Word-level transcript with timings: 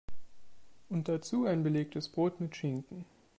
Und 0.89 1.09
dazu 1.09 1.45
ein 1.45 1.61
belegtes 1.61 2.09
Brot 2.09 2.41
mit 2.41 2.55
Schinken. 2.55 3.05